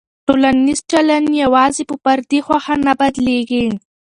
[0.27, 3.65] ټولنیز چلند یوازې په فردي خوښه نه بدلېږي.